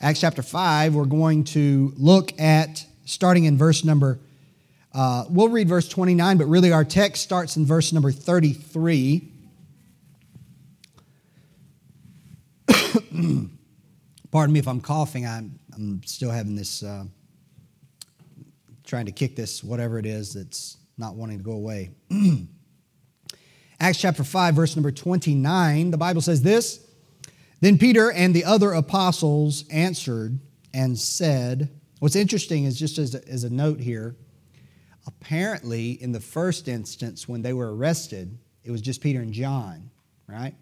[0.00, 4.20] Acts chapter 5, we're going to look at starting in verse number,
[4.94, 9.28] uh, we'll read verse 29, but really our text starts in verse number 33.
[14.30, 15.26] Pardon me if I'm coughing.
[15.26, 17.02] I'm, I'm still having this, uh,
[18.84, 21.90] trying to kick this, whatever it is that's not wanting to go away.
[23.80, 26.87] Acts chapter 5, verse number 29, the Bible says this
[27.60, 30.38] Then Peter and the other apostles answered
[30.72, 34.16] and said, What's interesting is just as a, as a note here,
[35.06, 39.90] apparently in the first instance when they were arrested, it was just Peter and John,
[40.28, 40.54] right?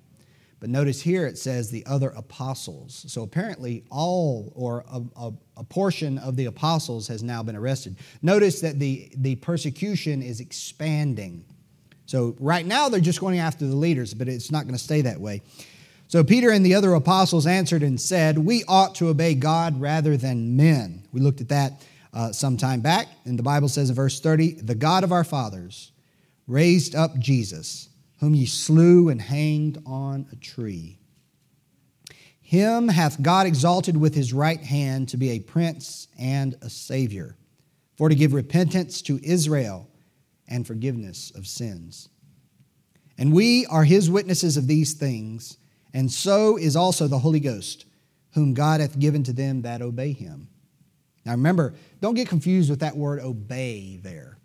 [0.59, 3.05] But notice here it says the other apostles.
[3.09, 7.97] So apparently, all or a, a, a, portion of the apostles has now been arrested.
[8.23, 11.45] Notice that the, the persecution is expanding.
[12.07, 15.03] So right now, they're just going after the leaders, but it's not going to stay
[15.03, 15.43] that way.
[16.09, 20.17] So Peter and the other apostles answered and said, We ought to obey God rather
[20.17, 21.03] than men.
[21.13, 21.85] We looked at that
[22.15, 25.25] uh, some time back, and the Bible says in verse 30 The God of our
[25.25, 25.93] fathers
[26.47, 27.89] raised up Jesus
[28.21, 30.99] whom ye slew and hanged on a tree.
[32.41, 37.37] Him hath God exalted with his right hand to be a prince and a savior,
[37.97, 39.89] for to give repentance to Israel
[40.49, 42.09] and forgiveness of sins.
[43.19, 45.59] And we are his witnesses of these things,
[45.97, 47.87] and so is also the Holy Ghost,
[48.35, 50.47] whom God hath given to them that obey him.
[51.25, 54.37] Now remember, don't get confused with that word obey there.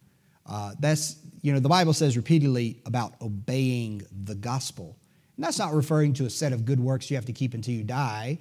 [0.46, 4.98] Uh, that's you know, the Bible says repeatedly about obeying the gospel.
[5.36, 7.74] And that's not referring to a set of good works you have to keep until
[7.74, 8.40] you die,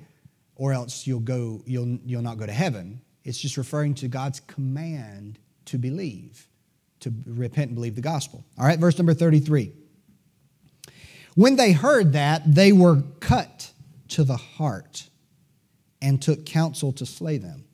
[0.55, 3.01] or else you'll go, you'll, you'll not go to heaven.
[3.25, 6.47] It's just referring to God's command to believe,
[7.01, 8.45] to repent and believe the gospel.
[8.57, 9.73] All right, verse number 33.
[11.35, 13.73] When they heard that, they were cut
[14.09, 15.09] to the heart
[16.03, 17.65] and took counsel to slay them.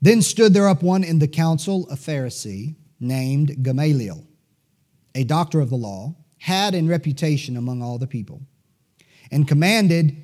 [0.00, 4.24] Then stood there up one in the council, a Pharisee named Gamaliel,
[5.14, 8.42] a doctor of the law, had in reputation among all the people,
[9.30, 10.16] and commanded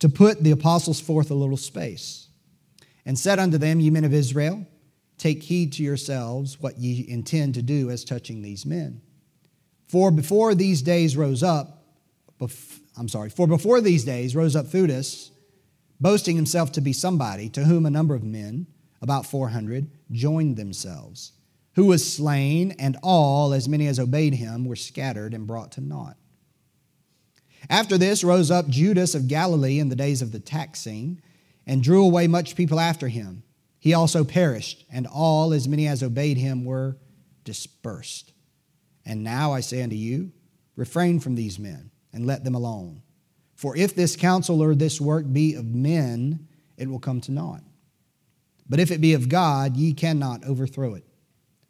[0.00, 2.28] to put the apostles forth a little space,
[3.06, 4.66] and said unto them, Ye men of Israel,
[5.16, 9.00] take heed to yourselves what ye intend to do as touching these men.
[9.92, 11.84] For before these days rose up,
[12.40, 15.30] bef- I'm sorry, for before these days rose up Theudas,
[16.00, 18.66] boasting himself to be somebody, to whom a number of men,
[19.02, 21.32] about 400, joined themselves
[21.74, 25.82] who was slain, and all, as many as obeyed him, were scattered and brought to
[25.82, 26.16] naught.
[27.68, 31.20] After this rose up Judas of Galilee in the days of the taxing,
[31.66, 33.42] and drew away much people after him.
[33.78, 36.96] He also perished, and all, as many as obeyed him, were
[37.44, 38.31] dispersed.
[39.04, 40.32] And now I say unto you,
[40.76, 43.02] refrain from these men, and let them alone.
[43.54, 47.62] For if this counsel or this work be of men, it will come to naught.
[48.68, 51.04] But if it be of God, ye cannot overthrow it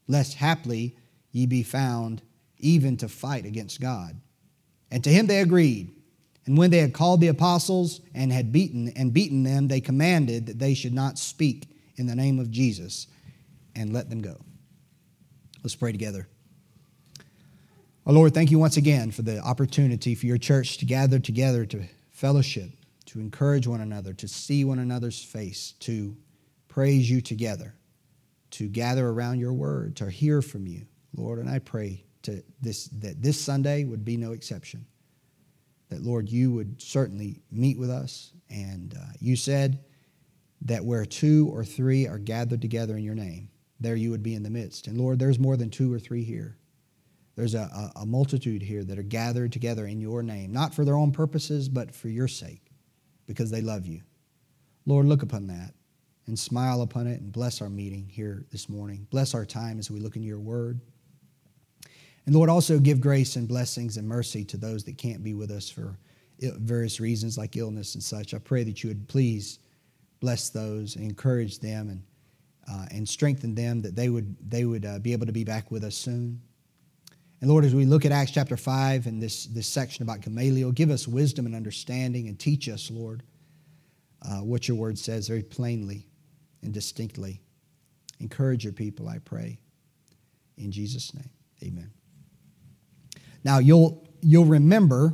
[0.08, 0.96] lest haply
[1.30, 2.22] ye be found
[2.58, 4.20] even to fight against God.
[4.90, 5.90] And to him they agreed.
[6.44, 10.46] And when they had called the apostles and had beaten and beaten them, they commanded
[10.46, 13.06] that they should not speak in the name of Jesus
[13.74, 14.40] and let them go.
[15.62, 16.28] Let's pray together.
[18.06, 21.64] Our Lord, thank you once again for the opportunity for your church to gather together
[21.66, 22.70] to fellowship,
[23.06, 26.16] to encourage one another, to see one another's face, to
[26.68, 27.74] praise you together
[28.52, 30.86] to gather around your word, to hear from you,
[31.16, 31.38] Lord.
[31.38, 34.86] And I pray to this, that this Sunday would be no exception.
[35.88, 38.32] That, Lord, you would certainly meet with us.
[38.50, 39.80] And uh, you said
[40.62, 43.48] that where two or three are gathered together in your name,
[43.80, 44.86] there you would be in the midst.
[44.86, 46.56] And Lord, there's more than two or three here.
[47.36, 50.96] There's a, a, multitude here that are gathered together in your name, not for their
[50.96, 52.70] own purposes, but for your sake,
[53.26, 54.02] because they love you.
[54.84, 55.72] Lord, look upon that
[56.26, 59.06] and smile upon it and bless our meeting here this morning.
[59.10, 60.80] Bless our time as we look into your word.
[62.26, 65.50] And Lord, also give grace and blessings and mercy to those that can't be with
[65.50, 65.98] us for
[66.40, 68.34] various reasons like illness and such.
[68.34, 69.58] I pray that you would please
[70.20, 72.02] bless those and encourage them and,
[72.70, 75.70] uh, and strengthen them that they would, they would uh, be able to be back
[75.70, 76.40] with us soon.
[77.42, 80.70] And Lord, as we look at Acts chapter 5 and this, this section about Gamaliel,
[80.70, 83.24] give us wisdom and understanding and teach us, Lord,
[84.22, 86.06] uh, what your word says very plainly
[86.62, 87.40] and distinctly.
[88.20, 89.58] Encourage your people, I pray.
[90.56, 91.30] In Jesus' name,
[91.64, 91.90] amen.
[93.42, 95.12] Now, you'll, you'll remember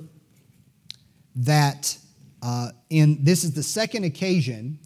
[1.37, 1.97] that
[2.43, 4.79] uh, in this is the second occasion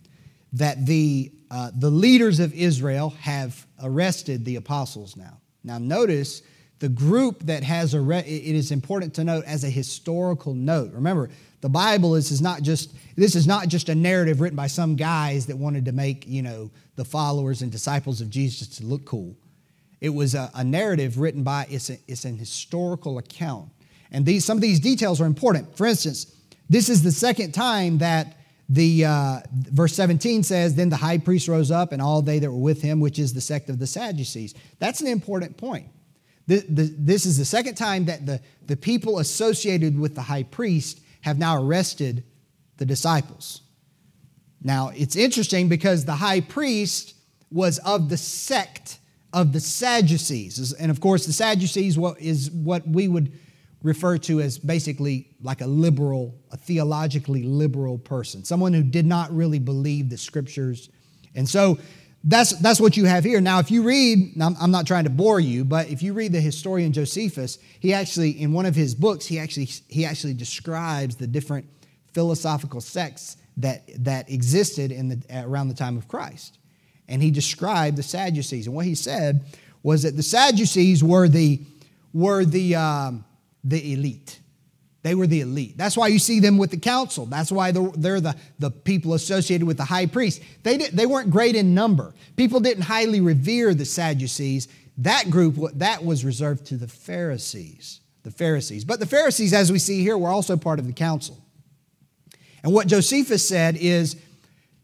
[0.52, 5.40] that the, uh, the leaders of Israel have arrested the apostles now.
[5.64, 6.42] Now, notice
[6.82, 10.90] the group that has a, re- it is important to note as a historical note.
[10.93, 11.31] Remember,
[11.61, 14.96] the Bible is, is not just, this is not just a narrative written by some
[14.96, 19.05] guys that wanted to make, you know, the followers and disciples of Jesus to look
[19.05, 19.37] cool.
[20.00, 23.69] It was a, a narrative written by, it's, a, it's an historical account.
[24.11, 25.76] And these, some of these details are important.
[25.76, 26.35] For instance,
[26.69, 28.38] this is the second time that
[28.69, 32.50] the uh, verse 17 says, Then the high priest rose up and all they that
[32.50, 34.56] were with him, which is the sect of the Sadducees.
[34.81, 35.87] That's an important point.
[36.46, 41.38] This is the second time that the, the people associated with the high priest have
[41.38, 42.24] now arrested
[42.78, 43.62] the disciples.
[44.62, 47.14] Now, it's interesting because the high priest
[47.50, 48.98] was of the sect
[49.32, 50.72] of the Sadducees.
[50.74, 53.32] And of course, the Sadducees is what we would
[53.82, 59.34] refer to as basically like a liberal, a theologically liberal person, someone who did not
[59.34, 60.88] really believe the scriptures.
[61.34, 61.78] And so
[62.24, 63.40] that's, that's what you have here.
[63.40, 66.40] Now, if you read, I'm not trying to bore you, but if you read the
[66.40, 71.26] historian Josephus, he actually, in one of his books, he actually, he actually describes the
[71.26, 71.66] different
[72.12, 76.58] philosophical sects that, that existed in the, around the time of Christ.
[77.08, 78.66] And he described the Sadducees.
[78.66, 79.44] And what he said
[79.82, 81.60] was that the Sadducees were the,
[82.12, 83.25] were the, um,
[83.64, 84.38] the elite.
[85.02, 85.76] They were the elite.
[85.76, 87.26] That's why you see them with the council.
[87.26, 90.40] That's why they're the, the people associated with the high priest.
[90.62, 92.14] They, did, they weren't great in number.
[92.37, 94.69] People didn't highly revere the Sadducees.
[94.99, 98.00] That group, that was reserved to the Pharisees.
[98.22, 98.84] The Pharisees.
[98.84, 101.44] But the Pharisees, as we see here, were also part of the council.
[102.62, 104.14] And what Josephus said is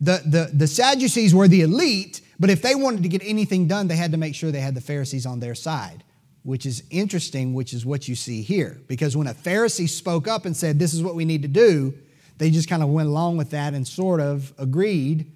[0.01, 3.87] the, the, the Sadducees were the elite, but if they wanted to get anything done,
[3.87, 6.03] they had to make sure they had the Pharisees on their side
[6.49, 8.81] which is interesting, which is what you see here.
[8.87, 11.93] Because when a Pharisee spoke up and said, This is what we need to do,
[12.39, 15.31] they just kind of went along with that and sort of agreed.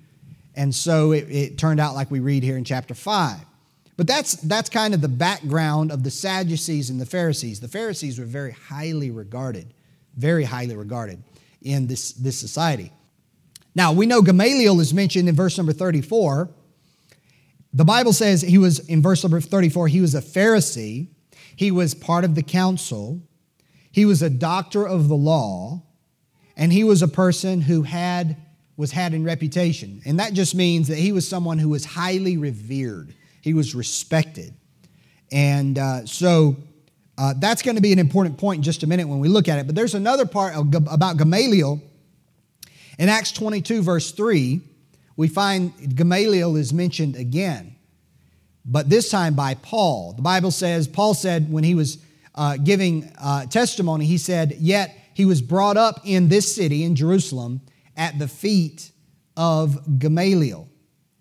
[0.56, 3.41] And so it, it turned out like we read here in chapter 5.
[3.99, 7.61] But that's, that's kind of the background of the Sadducees and the Pharisees.
[7.61, 9.75] The Pharisees were very highly regarded,
[10.17, 11.23] very highly regarded
[11.61, 12.91] in this, this society.
[13.75, 16.49] Now, we know Gamaliel is mentioned in verse number 34
[17.72, 21.08] the Bible says he was, in verse number 34, he was a Pharisee,
[21.56, 23.22] he was part of the council,
[23.90, 25.82] he was a doctor of the law,
[26.56, 28.36] and he was a person who had
[28.76, 30.00] was had in reputation.
[30.06, 33.14] And that just means that he was someone who was highly revered.
[33.42, 34.54] He was respected.
[35.30, 36.56] And uh, so
[37.19, 39.46] uh, that's going to be an important point in just a minute when we look
[39.48, 39.66] at it.
[39.66, 41.82] But there's another part about Gamaliel
[42.98, 44.62] in Acts 22, verse 3
[45.17, 47.76] we find Gamaliel is mentioned again,
[48.64, 50.12] but this time by Paul.
[50.14, 51.99] The Bible says, Paul said when he was
[52.35, 56.97] uh, giving uh, testimony, he said, Yet he was brought up in this city, in
[56.97, 57.61] Jerusalem,
[57.97, 58.91] at the feet
[59.37, 60.69] of Gamaliel,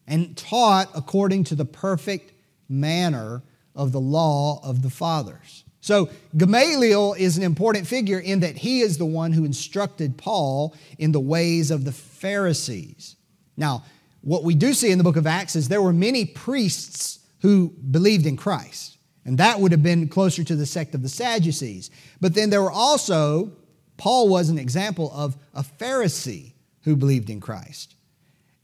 [0.08, 2.34] and taught according to the perfect
[2.70, 3.44] manner
[3.76, 5.64] of the law of the fathers.
[5.84, 10.76] So, Gamaliel is an important figure in that he is the one who instructed Paul
[11.00, 13.16] in the ways of the Pharisees.
[13.58, 13.84] Now,
[14.22, 17.70] what we do see in the book of Acts is there were many priests who
[17.70, 21.90] believed in Christ, and that would have been closer to the sect of the Sadducees.
[22.20, 23.52] But then there were also,
[23.98, 26.54] Paul was an example of a Pharisee
[26.84, 27.96] who believed in Christ.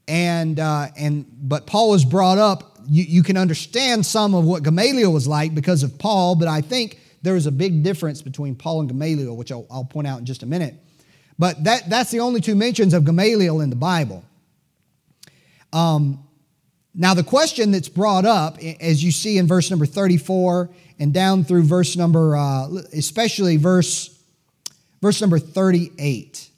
[0.06, 2.78] And, uh, and but Paul was brought up.
[2.88, 6.60] You, you can understand some of what Gamaliel was like because of Paul, but I
[6.60, 10.20] think there is a big difference between Paul and Gamaliel, which I'll, I'll point out
[10.20, 10.74] in just a minute.
[11.38, 14.24] But that, that's the only two mentions of Gamaliel in the Bible.
[15.72, 16.24] Um,
[16.94, 21.44] now, the question that's brought up, as you see in verse number 34 and down
[21.44, 24.18] through verse number, uh, especially verse,
[25.00, 26.48] verse number 38.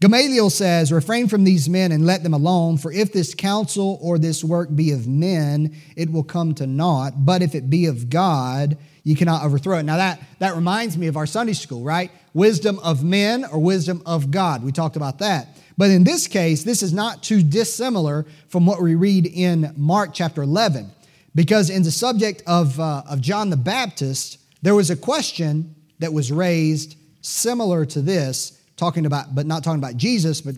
[0.00, 4.18] Gamaliel says, Refrain from these men and let them alone, for if this counsel or
[4.18, 7.24] this work be of men, it will come to naught.
[7.24, 9.84] But if it be of God, you cannot overthrow it.
[9.84, 12.10] Now, that, that reminds me of our Sunday school, right?
[12.34, 14.62] Wisdom of men or wisdom of God.
[14.62, 15.48] We talked about that.
[15.76, 20.10] But in this case, this is not too dissimilar from what we read in Mark
[20.12, 20.90] chapter 11,
[21.34, 26.12] because in the subject of, uh, of John the Baptist, there was a question that
[26.12, 30.54] was raised similar to this, talking about, but not talking about Jesus, but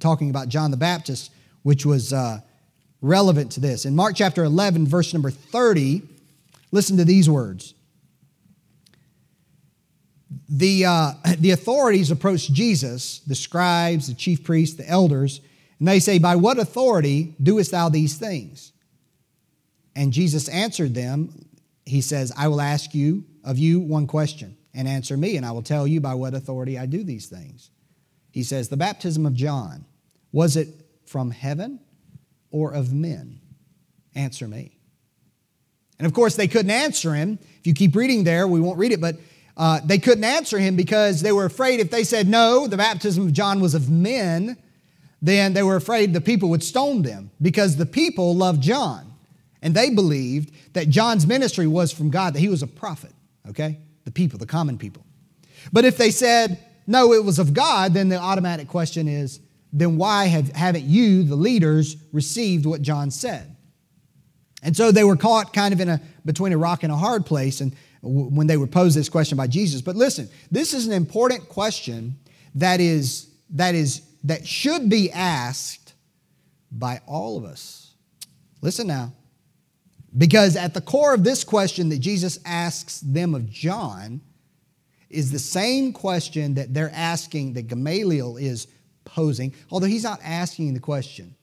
[0.00, 1.30] talking about John the Baptist,
[1.62, 2.40] which was uh,
[3.02, 3.84] relevant to this.
[3.84, 6.02] In Mark chapter 11, verse number 30,
[6.72, 7.74] listen to these words
[10.54, 15.40] the, uh, the authorities approach Jesus, the scribes, the chief priests, the elders,
[15.78, 18.72] and they say, By what authority doest thou these things?
[19.96, 21.46] And Jesus answered them,
[21.84, 25.52] He says, I will ask you of you one question, and answer me, and I
[25.52, 27.70] will tell you by what authority I do these things.
[28.30, 29.84] He says, The baptism of John,
[30.32, 30.68] was it
[31.04, 31.80] from heaven
[32.50, 33.40] or of men?
[34.14, 34.78] Answer me.
[35.98, 37.38] And of course, they couldn't answer him.
[37.60, 39.16] If you keep reading there, we won't read it, but
[39.56, 43.26] uh, they couldn't answer him because they were afraid if they said no, the baptism
[43.26, 44.56] of John was of men,
[45.22, 49.12] then they were afraid the people would stone them because the people loved John.
[49.62, 53.12] And they believed that John's ministry was from God, that he was a prophet,
[53.48, 53.78] okay?
[54.04, 55.06] The people, the common people.
[55.72, 59.40] But if they said, no, it was of God, then the automatic question is,
[59.72, 63.56] then why have, haven't you, the leaders, received what John said?
[64.62, 67.26] And so they were caught kind of in a between a rock and a hard
[67.26, 69.80] place and when they were posed this question by Jesus.
[69.80, 72.16] But listen, this is an important question
[72.54, 75.94] that is that is that should be asked
[76.70, 77.94] by all of us.
[78.62, 79.12] Listen now.
[80.16, 84.20] Because at the core of this question that Jesus asks them of John
[85.10, 88.68] is the same question that they're asking, that Gamaliel is
[89.04, 91.34] posing, although he's not asking the question.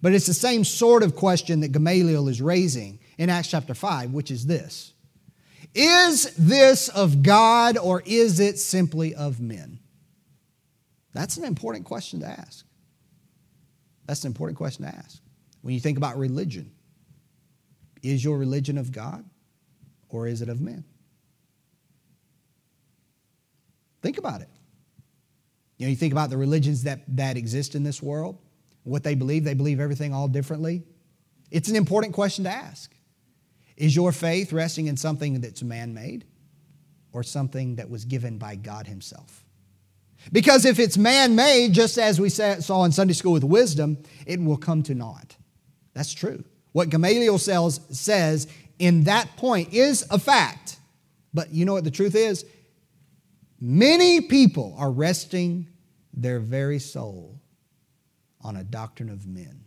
[0.00, 4.12] But it's the same sort of question that Gamaliel is raising in Acts chapter 5,
[4.12, 4.93] which is this
[5.74, 9.80] Is this of God or is it simply of men?
[11.12, 12.64] That's an important question to ask.
[14.06, 15.20] That's an important question to ask.
[15.62, 16.70] When you think about religion,
[18.02, 19.24] is your religion of God
[20.08, 20.84] or is it of men?
[24.02, 24.48] Think about it.
[25.78, 28.38] You know, you think about the religions that, that exist in this world,
[28.84, 30.84] what they believe, they believe everything all differently.
[31.50, 32.94] It's an important question to ask.
[33.76, 36.24] Is your faith resting in something that's man made
[37.12, 39.44] or something that was given by God Himself?
[40.32, 44.40] Because if it's man made, just as we saw in Sunday school with wisdom, it
[44.40, 45.36] will come to naught.
[45.92, 46.44] That's true.
[46.72, 50.78] What Gamaliel says in that point is a fact.
[51.32, 52.44] But you know what the truth is?
[53.60, 55.68] Many people are resting
[56.12, 57.40] their very soul
[58.40, 59.63] on a doctrine of men.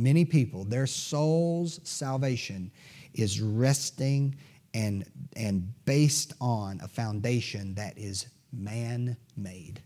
[0.00, 2.70] Many people, their soul's salvation
[3.12, 4.36] is resting
[4.72, 5.04] and,
[5.36, 9.82] and based on a foundation that is man made.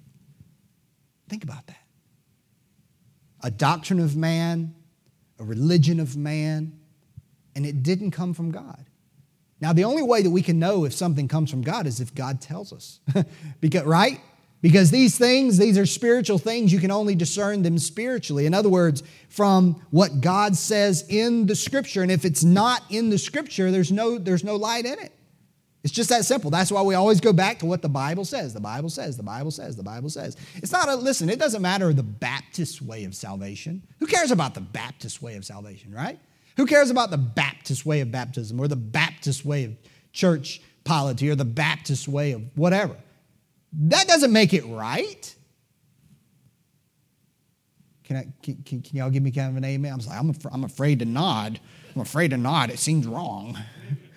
[1.28, 1.78] Think about that
[3.42, 4.74] a doctrine of man,
[5.38, 6.78] a religion of man,
[7.54, 8.86] and it didn't come from God.
[9.60, 12.14] Now, the only way that we can know if something comes from God is if
[12.14, 13.00] God tells us.
[13.60, 14.20] because, right?
[14.64, 18.46] Because these things, these are spiritual things, you can only discern them spiritually.
[18.46, 22.00] In other words, from what God says in the scripture.
[22.00, 25.12] And if it's not in the scripture, there's no, there's no light in it.
[25.82, 26.50] It's just that simple.
[26.50, 28.54] That's why we always go back to what the Bible says.
[28.54, 30.38] The Bible says, the Bible says, the Bible says.
[30.54, 33.82] It's not a, listen, it doesn't matter the Baptist way of salvation.
[33.98, 36.18] Who cares about the Baptist way of salvation, right?
[36.56, 39.76] Who cares about the Baptist way of baptism or the Baptist way of
[40.14, 42.96] church polity or the Baptist way of whatever?
[43.76, 45.34] That doesn't make it right.
[48.04, 49.92] Can, I, can, can, can y'all give me kind of an amen?
[49.92, 51.58] I'm, like, I'm, af- I'm afraid to nod.
[51.94, 52.70] I'm afraid to nod.
[52.70, 53.58] It seems wrong.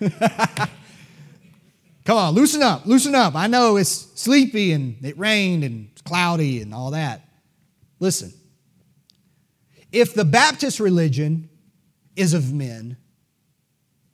[2.04, 3.34] Come on, loosen up, loosen up.
[3.34, 7.28] I know it's sleepy and it rained and it's cloudy and all that.
[7.98, 8.32] Listen,
[9.92, 11.50] if the Baptist religion
[12.16, 12.96] is of men,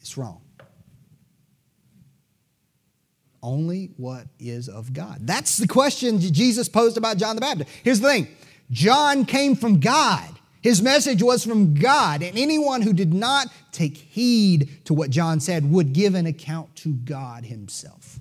[0.01, 0.44] it's wrong.
[3.45, 5.19] Only what is of God.
[5.21, 7.69] That's the question Jesus posed about John the Baptist.
[7.83, 8.29] Here's the thing
[8.71, 10.31] John came from God.
[10.63, 15.41] His message was from God, and anyone who did not take heed to what John
[15.41, 18.19] said would give an account to God himself.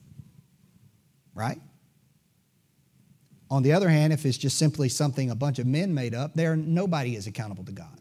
[1.34, 1.62] Right?
[3.50, 6.34] On the other hand, if it's just simply something a bunch of men made up,
[6.34, 7.98] there nobody is accountable to God.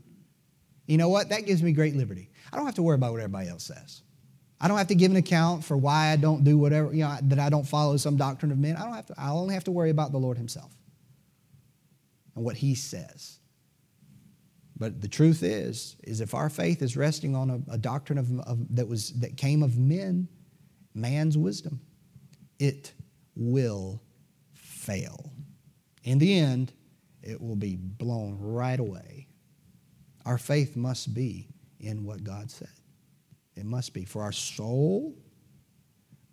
[0.86, 1.28] You know what?
[1.28, 2.30] That gives me great liberty.
[2.52, 4.02] I don't have to worry about what everybody else says.
[4.62, 7.19] I don't have to give an account for why I don't do whatever, you know,
[7.21, 8.76] that I don't follow some doctrine of men.
[8.76, 10.71] I don't have to, I only have to worry about the Lord Himself
[12.37, 13.40] and what He says.
[14.78, 18.38] But the truth is, is if our faith is resting on a, a doctrine of,
[18.40, 20.28] of, that, was, that came of men,
[20.95, 21.81] man's wisdom,
[22.61, 22.92] it
[23.35, 24.00] will
[24.54, 25.33] fail.
[26.04, 26.73] In the end,
[27.21, 29.26] it will be blown right away.
[30.25, 31.49] Our faith must be
[31.81, 32.69] in what God said.
[33.56, 35.14] It must be for our soul,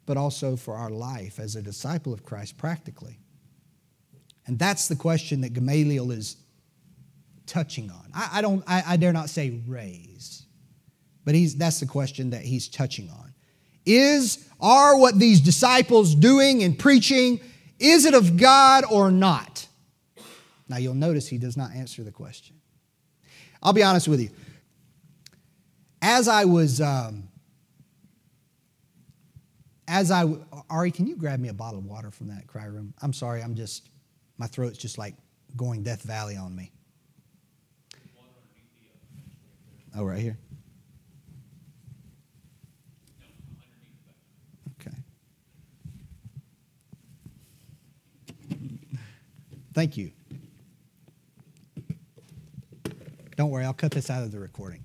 [0.06, 3.20] but also for our life as a disciple of Christ practically.
[4.48, 6.38] And that's the question that Gamaliel is
[7.46, 8.10] touching on.
[8.14, 10.46] I, I don't, I, I, dare not say raise,
[11.26, 13.34] but he's, that's the question that he's touching on.
[13.86, 17.42] Is, are what these disciples doing and preaching,
[17.80, 19.68] is it of God or not?
[20.68, 22.56] Now you'll notice he does not answer the question.
[23.62, 24.30] I'll be honest with you
[26.02, 27.30] as I was, um,
[29.88, 30.26] as I,
[30.70, 32.94] Ari, can you grab me a bottle of water from that cry room?
[33.02, 33.90] I'm sorry, I'm just,
[34.38, 35.16] my throat's just like
[35.58, 36.72] going Death Valley on me.
[39.98, 40.38] Oh, right here.
[44.80, 44.96] Okay.
[49.74, 50.12] Thank you.
[53.36, 54.84] Don't worry, I'll cut this out of the recording.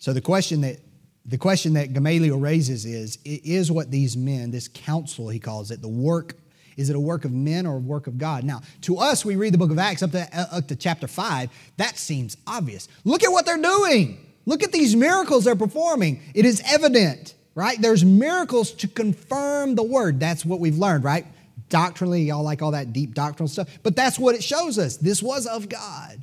[0.00, 0.78] So the question that
[1.26, 5.80] the question that Gamaliel raises is is what these men, this council he calls it,
[5.80, 6.34] the work
[6.76, 8.42] is it a work of men or a work of God?
[8.42, 11.06] Now, to us, we read the book of Acts up to, uh, up to chapter
[11.06, 11.50] 5.
[11.76, 12.88] That seems obvious.
[13.04, 14.18] Look at what they're doing.
[14.46, 16.22] Look at these miracles they're performing.
[16.34, 17.78] It is evident, right?
[17.78, 20.20] There's miracles to confirm the word.
[20.20, 21.26] That's what we've learned, right?
[21.68, 24.96] Doctrinally, y'all like all that deep doctrinal stuff, but that's what it shows us.
[24.96, 26.22] This was of God.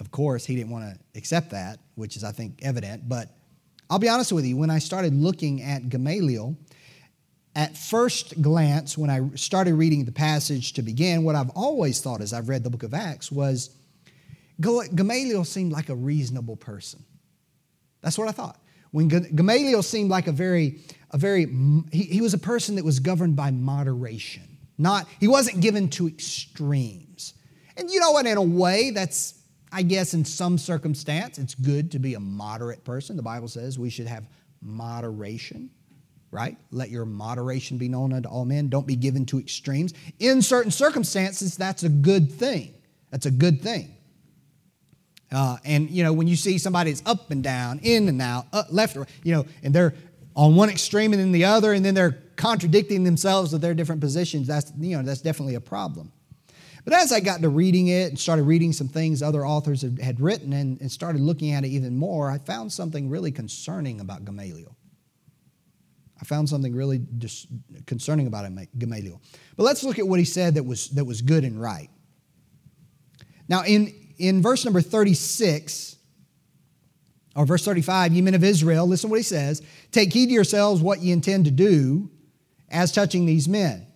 [0.00, 3.08] Of course, he didn't want to accept that, which is, I think, evident.
[3.08, 3.28] But
[3.90, 6.56] I'll be honest with you, when I started looking at Gamaliel,
[7.54, 12.22] at first glance, when I started reading the passage to begin, what I've always thought
[12.22, 13.76] as I've read the book of Acts was
[14.60, 17.04] Gamaliel seemed like a reasonable person.
[18.00, 18.58] That's what I thought.
[18.90, 20.80] When Gamaliel seemed like a very,
[21.10, 21.46] a very,
[21.90, 24.58] he, he was a person that was governed by moderation.
[24.78, 27.34] Not, he wasn't given to extremes.
[27.76, 29.41] And you know what, in a way, that's,
[29.72, 33.16] I guess, in some circumstance, it's good to be a moderate person.
[33.16, 34.28] The Bible says we should have
[34.60, 35.70] moderation
[36.32, 36.56] right?
[36.70, 38.68] Let your moderation be known unto all men.
[38.68, 39.92] Don't be given to extremes.
[40.18, 42.74] In certain circumstances, that's a good thing.
[43.10, 43.94] That's a good thing.
[45.30, 48.46] Uh, and you know, when you see somebody that's up and down, in and out,
[48.52, 49.94] up, left, or you know, and they're
[50.34, 54.00] on one extreme and then the other, and then they're contradicting themselves with their different
[54.00, 56.10] positions, that's you know, that's definitely a problem.
[56.84, 60.20] But as I got to reading it and started reading some things other authors had
[60.20, 64.24] written and, and started looking at it even more, I found something really concerning about
[64.24, 64.76] Gamaliel.
[66.20, 67.46] I found something really dis-
[67.86, 69.20] concerning about him, Gamaliel.
[69.56, 71.90] But let's look at what he said that was, that was good and right.
[73.48, 75.96] Now, in, in verse number 36,
[77.34, 80.32] or verse 35, ye men of Israel, listen to what he says Take heed to
[80.32, 82.10] yourselves what ye intend to do
[82.70, 83.86] as touching these men.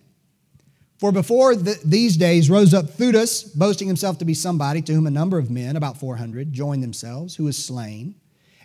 [0.97, 5.05] For before the, these days rose up Theudas, boasting himself to be somebody, to whom
[5.05, 8.15] a number of men, about 400, joined themselves, who was slain,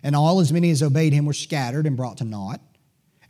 [0.01, 2.59] and all as many as obeyed him were scattered and brought to naught.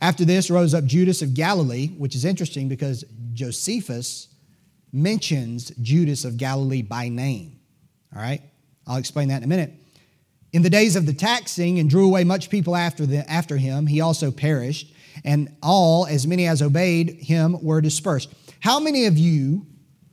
[0.00, 4.28] After this rose up Judas of Galilee, which is interesting because Josephus
[4.92, 7.60] mentions Judas of Galilee by name.
[8.14, 8.40] All right?
[8.86, 9.72] I'll explain that in a minute.
[10.52, 13.86] In the days of the taxing, and drew away much people after, the, after him,
[13.86, 18.32] he also perished, and all, as many as obeyed him, were dispersed.
[18.64, 19.66] How many of you,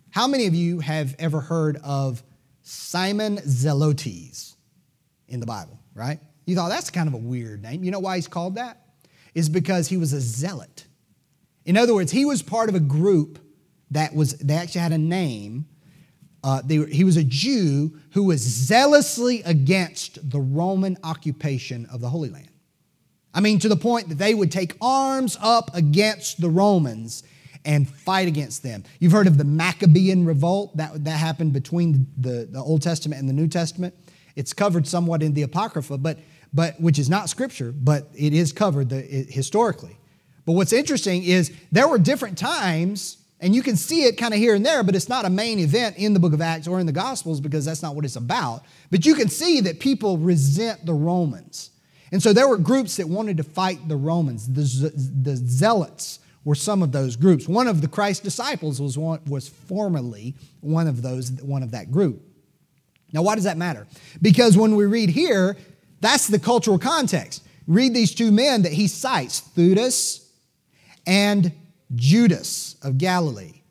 [0.09, 2.21] how many of you have ever heard of
[2.63, 4.57] Simon Zelotes
[5.29, 6.19] in the Bible, right?
[6.45, 7.81] You thought that's kind of a weird name.
[7.81, 8.81] You know why he's called that?
[9.33, 10.85] is because he was a zealot.
[11.63, 13.39] In other words, he was part of a group
[13.91, 15.65] that was, they actually had a name.
[16.43, 22.09] Uh, they, he was a Jew who was zealously against the Roman occupation of the
[22.09, 22.49] Holy Land.
[23.33, 27.23] I mean, to the point that they would take arms up against the Romans
[27.65, 28.83] and fight against them.
[28.99, 33.29] You've heard of the Maccabean revolt that, that happened between the, the Old Testament and
[33.29, 33.93] the New Testament.
[34.35, 36.19] It's covered somewhat in the Apocrypha, but
[36.53, 39.97] but which is not scripture, but it is covered the, it, historically.
[40.45, 44.39] But what's interesting is there were different times, and you can see it kind of
[44.39, 46.79] here and there, but it's not a main event in the book of Acts or
[46.79, 48.63] in the Gospels because that's not what it's about.
[48.89, 51.69] But you can see that people resent the Romans.
[52.11, 54.47] And so there were groups that wanted to fight the Romans.
[54.47, 57.47] The, the zealots were some of those groups.
[57.47, 61.91] One of the Christ disciples was, one, was formerly one of those, one of that
[61.91, 62.21] group.
[63.13, 63.87] Now, why does that matter?
[64.21, 65.57] Because when we read here,
[65.99, 67.43] that's the cultural context.
[67.67, 70.27] Read these two men that he cites Theudas
[71.05, 71.51] and
[71.93, 73.61] Judas of Galilee.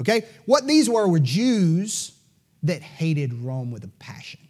[0.00, 0.24] Okay?
[0.46, 2.12] What these were were Jews
[2.62, 4.40] that hated Rome with a passion.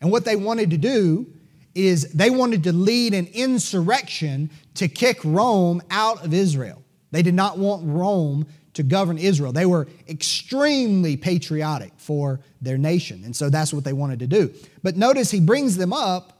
[0.00, 1.26] And what they wanted to do
[1.74, 6.82] is they wanted to lead an insurrection to kick Rome out of Israel.
[7.16, 9.52] They did not want Rome to govern Israel.
[9.52, 13.22] They were extremely patriotic for their nation.
[13.24, 14.52] And so that's what they wanted to do.
[14.82, 16.36] But notice he brings them up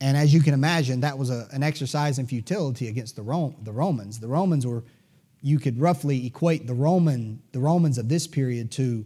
[0.00, 3.56] and as you can imagine, that was a, an exercise in futility against the, Rome,
[3.62, 4.20] the Romans.
[4.20, 4.84] The Romans were,
[5.42, 9.04] you could roughly equate the, Roman, the Romans of this period to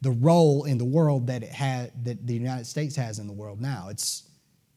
[0.00, 3.32] the role in the world that, it had, that the United States has in the
[3.32, 3.86] world now.
[3.88, 4.24] It's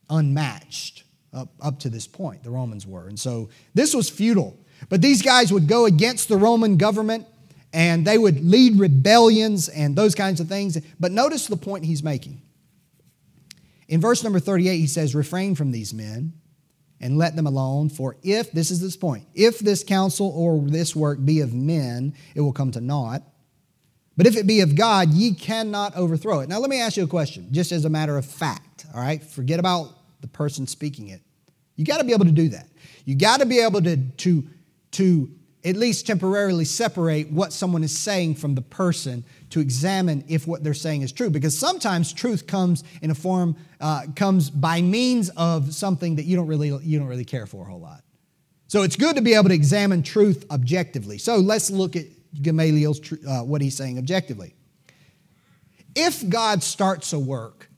[0.09, 1.03] unmatched
[1.33, 3.07] up, up to this point, the Romans were.
[3.07, 4.55] And so this was futile.
[4.89, 7.25] But these guys would go against the Roman government
[7.73, 10.77] and they would lead rebellions and those kinds of things.
[10.99, 12.41] But notice the point he's making.
[13.87, 16.33] In verse number 38, he says, Refrain from these men
[17.01, 17.89] and let them alone.
[17.89, 22.13] For if, this is this point, if this counsel or this work be of men,
[22.33, 23.23] it will come to naught.
[24.17, 26.49] But if it be of God, ye cannot overthrow it.
[26.49, 29.21] Now, let me ask you a question, just as a matter of fact, all right?
[29.21, 29.89] Forget about
[30.21, 31.21] the person speaking it.
[31.75, 32.67] You got to be able to do that.
[33.03, 34.47] You got to be able to, to,
[34.95, 35.29] to
[35.65, 40.63] at least temporarily separate what someone is saying from the person to examine if what
[40.63, 41.29] they're saying is true.
[41.29, 46.35] Because sometimes truth comes in a form, uh, comes by means of something that you
[46.35, 48.03] don't really, you don't really care for a whole lot.
[48.67, 51.17] So it's good to be able to examine truth objectively.
[51.17, 52.05] So let's look at
[52.41, 54.53] Gamaliel's, uh, what he's saying objectively.
[55.95, 57.69] If God starts a work,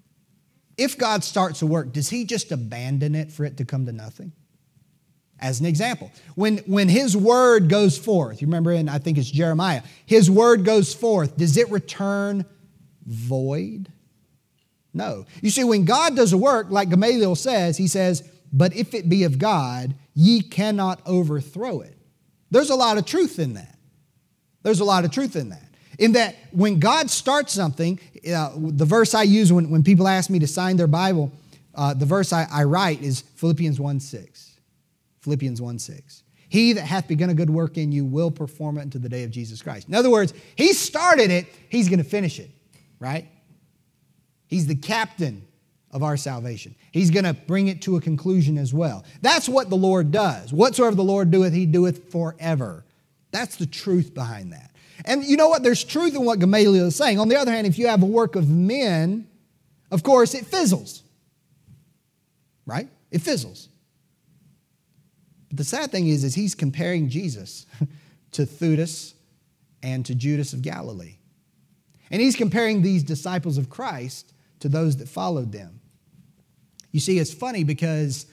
[0.77, 3.91] if God starts a work, does he just abandon it for it to come to
[3.93, 4.33] nothing?
[5.39, 9.29] As an example, when, when his word goes forth, you remember in, I think it's
[9.29, 12.45] Jeremiah, his word goes forth, does it return
[13.05, 13.91] void?
[14.93, 15.25] No.
[15.41, 19.07] You see, when God does a work, like Gamaliel says, he says, But if it
[19.07, 21.95] be of God, ye cannot overthrow it.
[22.49, 23.77] There's a lot of truth in that.
[24.63, 25.61] There's a lot of truth in that.
[25.99, 30.29] In that, when God starts something, uh, the verse I use when, when people ask
[30.29, 31.31] me to sign their Bible,
[31.75, 34.46] uh, the verse I, I write is Philippians 1 6.
[35.27, 36.23] Philippians 1 6.
[36.47, 39.25] He that hath begun a good work in you will perform it unto the day
[39.25, 39.89] of Jesus Christ.
[39.89, 42.49] In other words, he started it, he's going to finish it,
[42.97, 43.27] right?
[44.47, 45.45] He's the captain
[45.91, 46.75] of our salvation.
[46.93, 49.03] He's going to bring it to a conclusion as well.
[49.21, 50.53] That's what the Lord does.
[50.53, 52.85] Whatsoever the Lord doeth, he doeth forever.
[53.31, 54.71] That's the truth behind that.
[55.03, 55.61] And you know what?
[55.61, 57.19] There's truth in what Gamaliel is saying.
[57.19, 59.27] On the other hand, if you have a work of men,
[59.91, 61.03] of course, it fizzles.
[62.65, 62.87] Right?
[63.11, 63.67] It fizzles.
[65.49, 67.65] But the sad thing is, is he's comparing Jesus
[68.31, 69.13] to Theudas
[69.81, 71.17] and to Judas of Galilee.
[72.11, 75.79] And he's comparing these disciples of Christ to those that followed them.
[76.91, 78.25] You see, it's funny because,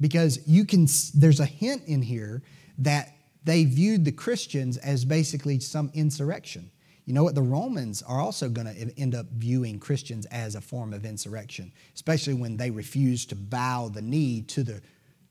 [0.00, 2.42] because you can, there's a hint in here
[2.78, 6.70] that they viewed the Christians as basically some insurrection.
[7.04, 7.34] You know what?
[7.34, 11.70] The Romans are also going to end up viewing Christians as a form of insurrection,
[11.94, 14.80] especially when they refuse to bow the knee to the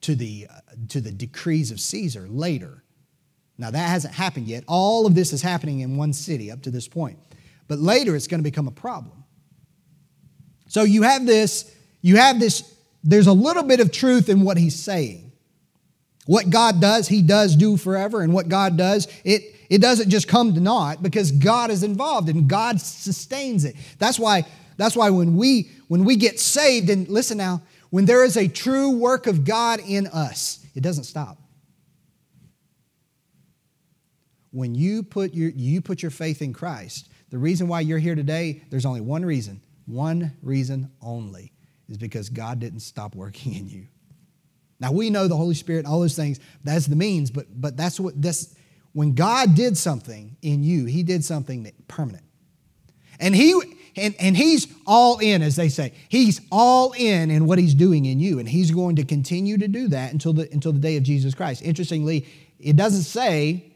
[0.04, 2.84] to the, uh, to the decrees of Caesar later.
[3.58, 4.64] Now, that hasn't happened yet.
[4.68, 7.20] All of this is happening in one city up to this point.
[7.68, 9.24] But later, it's going to become a problem.
[10.68, 14.58] So you have this, you have this, there's a little bit of truth in what
[14.58, 15.32] he's saying.
[16.26, 20.28] What God does, he does do forever, and what God does, it, it doesn't just
[20.28, 23.76] come to naught because God is involved and God sustains it.
[24.00, 24.46] That's why,
[24.78, 27.62] that's why when we when we get saved, and listen now,
[27.94, 31.38] when there is a true work of God in us, it doesn't stop.
[34.50, 38.16] When you put your, you put your faith in Christ, the reason why you're here
[38.16, 41.54] today, there's only one reason, one reason only,
[41.88, 43.86] is because God didn't stop working in you.
[44.80, 48.00] Now we know the Holy Spirit, all those things, that's the means, but but that's
[48.00, 48.56] what this
[48.94, 52.26] when God did something in you, He did something permanent.
[53.20, 53.54] And He
[53.96, 55.94] and, and he's all in, as they say.
[56.10, 59.68] He's all in in what he's doing in you, and he's going to continue to
[59.68, 61.62] do that until the, until the day of Jesus Christ.
[61.62, 62.28] Interestingly,
[62.60, 63.72] it doesn't say,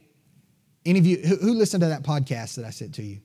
[0.86, 3.20] any of you who, who listened to that podcast that I sent to you?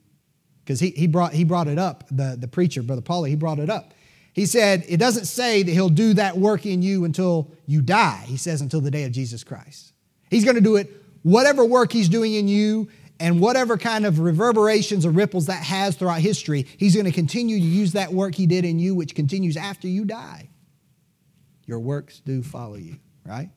[0.63, 3.59] Because he, he, brought, he brought it up, the, the preacher, Brother Paulie, he brought
[3.59, 3.93] it up.
[4.33, 8.23] He said, it doesn't say that he'll do that work in you until you die.
[8.25, 9.93] He says, until the day of Jesus Christ.
[10.29, 10.89] He's going to do it,
[11.21, 12.89] whatever work he's doing in you
[13.23, 17.57] and whatever kind of reverberations or ripples that has throughout history, he's going to continue
[17.57, 20.49] to use that work he did in you, which continues after you die.
[21.65, 23.49] Your works do follow you, right?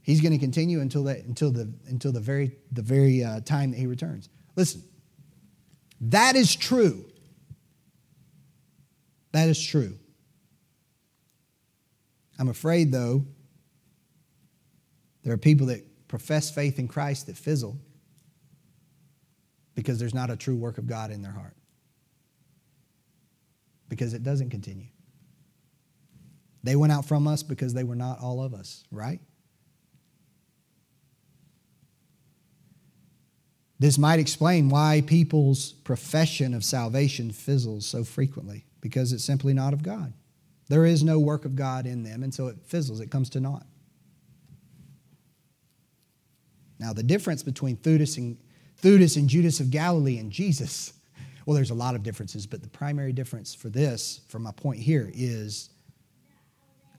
[0.00, 3.72] He's going to continue until, that, until, the, until the very, the very uh, time
[3.72, 4.28] that he returns.
[4.54, 4.84] Listen,
[6.00, 7.04] that is true.
[9.32, 9.98] That is true.
[12.38, 13.24] I'm afraid, though,
[15.24, 17.80] there are people that profess faith in Christ that fizzle
[19.78, 21.54] because there's not a true work of God in their heart.
[23.88, 24.88] Because it doesn't continue.
[26.64, 29.20] They went out from us because they were not all of us, right?
[33.78, 39.72] This might explain why people's profession of salvation fizzles so frequently, because it's simply not
[39.72, 40.12] of God.
[40.68, 43.38] There is no work of God in them, and so it fizzles, it comes to
[43.38, 43.64] naught.
[46.80, 48.38] Now, the difference between Theudas and
[48.82, 50.92] Theudas and Judas of Galilee and Jesus.
[51.46, 54.80] Well, there's a lot of differences, but the primary difference for this, for my point
[54.80, 55.70] here, is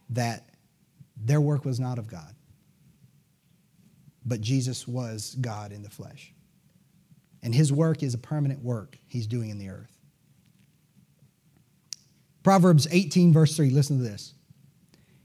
[0.09, 0.49] that
[1.15, 2.33] their work was not of God,
[4.25, 6.33] but Jesus was God in the flesh.
[7.41, 9.95] And his work is a permanent work he's doing in the earth.
[12.43, 14.33] Proverbs 18, verse 3, listen to this.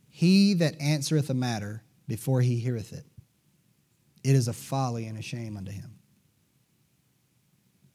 [0.08, 3.06] He that answereth a matter before he heareth it,
[4.22, 5.93] it is a folly and a shame unto him.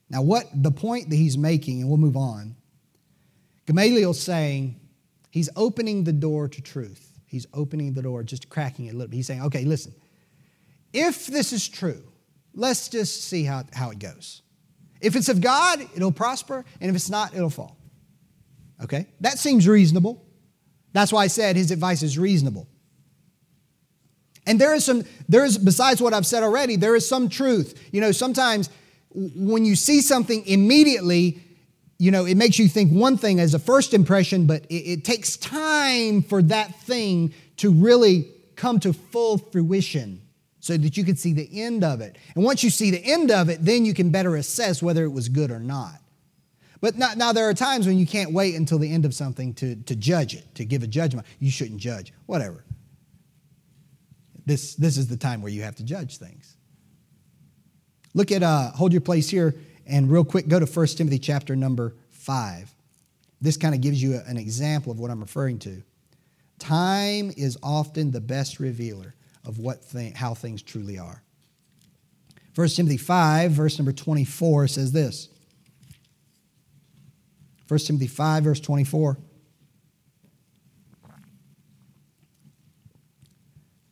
[0.09, 2.55] Now, what the point that he's making, and we'll move on,
[3.67, 4.79] Gamaliel's saying,
[5.29, 7.19] He's opening the door to truth.
[7.25, 9.17] He's opening the door, just cracking it a little bit.
[9.17, 9.93] He's saying, okay, listen,
[10.91, 12.03] if this is true,
[12.55, 14.41] let's just see how, how it goes.
[14.99, 17.77] If it's of God, it'll prosper, and if it's not, it'll fall.
[18.83, 19.07] Okay?
[19.21, 20.25] That seems reasonable.
[20.91, 22.67] That's why I said his advice is reasonable.
[24.47, 27.79] And there is some, there is, besides what I've said already, there is some truth.
[27.91, 28.71] You know, sometimes
[29.11, 31.41] when you see something immediately,
[31.97, 35.05] you know, it makes you think one thing as a first impression, but it, it
[35.05, 40.21] takes time for that thing to really come to full fruition
[40.59, 42.17] so that you can see the end of it.
[42.35, 45.09] And once you see the end of it, then you can better assess whether it
[45.09, 45.95] was good or not.
[46.81, 49.53] But now, now, there are times when you can't wait until the end of something
[49.55, 51.27] to, to judge it, to give a judgment.
[51.39, 52.63] You shouldn't judge, whatever.
[54.45, 56.55] This, this is the time where you have to judge things.
[58.13, 61.55] Look at, uh, hold your place here, and real quick, go to 1 Timothy chapter
[61.55, 62.73] number 5.
[63.41, 65.81] This kind of gives you an example of what I'm referring to.
[66.57, 71.23] Time is often the best revealer of what thing, how things truly are.
[72.55, 75.29] 1 Timothy 5, verse number 24 says this
[77.69, 79.17] 1 Timothy 5, verse 24.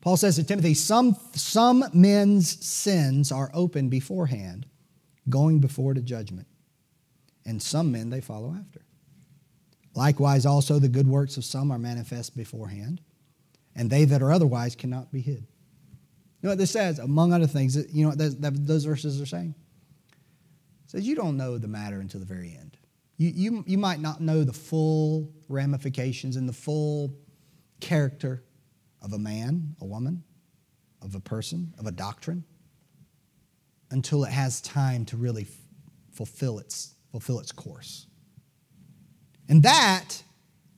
[0.08, 4.65] Paul says to Timothy, some, some men's sins are open beforehand,
[5.28, 6.48] going before to judgment,
[7.46, 8.86] and some men they follow after.
[9.96, 13.02] Likewise, also the good works of some are manifest beforehand,
[13.76, 15.46] and they that are otherwise cannot be hid.
[16.39, 17.00] You know what this says?
[17.00, 19.56] Among other things, you know what those, those verses are saying?
[20.86, 22.78] It says you don't know the matter until the very end.
[23.17, 27.13] You, you, you might not know the full ramifications and the full
[27.82, 28.46] character
[29.08, 30.22] of a man, a woman,
[31.02, 32.43] of a person, of a doctrine,
[33.89, 35.50] until it has time to really f-
[36.12, 38.06] fulfill its, fulfill its course.
[39.48, 40.22] And that,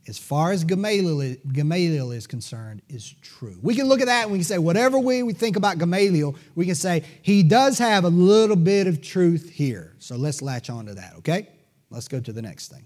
[0.08, 3.58] as far as Gamaliel, Gamaliel is concerned, is true.
[3.63, 6.36] We can look at that and we can say, whatever way we think about Gamaliel,
[6.54, 9.96] we can say he does have a little bit of truth here.
[9.98, 11.48] So let's latch on to that, okay?
[11.89, 12.86] Let's go to the next thing.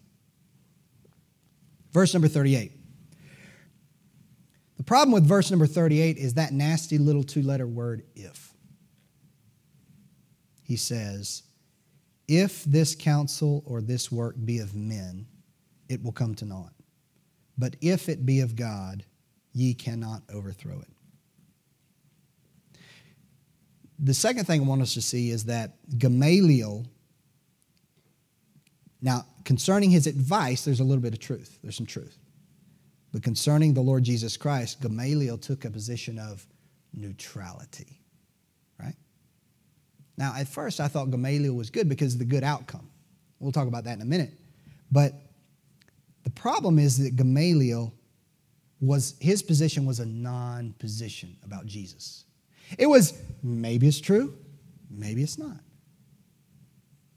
[1.92, 2.83] Verse number 38.
[4.84, 8.54] The problem with verse number 38 is that nasty little two letter word, if.
[10.62, 11.44] He says,
[12.28, 15.26] If this counsel or this work be of men,
[15.88, 16.74] it will come to naught.
[17.58, 19.06] But if it be of God,
[19.54, 20.90] ye cannot overthrow it.
[24.00, 26.86] The second thing I want us to see is that Gamaliel
[29.02, 31.58] now, concerning his advice, there's a little bit of truth.
[31.62, 32.18] There's some truth.
[33.14, 36.46] But concerning the Lord Jesus Christ, Gamaliel took a position of
[36.94, 38.02] neutrality,
[38.80, 38.96] right?
[40.18, 42.90] Now, at first, I thought Gamaliel was good because of the good outcome.
[43.40, 44.32] We'll talk about that in a minute.
[44.92, 45.14] But
[46.24, 47.94] the problem is that Gamaliel
[48.82, 52.26] was, his position was a non position about Jesus.
[52.80, 54.36] It was maybe it's true,
[54.90, 55.58] maybe it's not.